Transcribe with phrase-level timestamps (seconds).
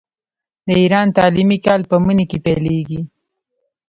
[0.67, 3.01] د ایران تعلیمي کال په مني کې پیلیږي.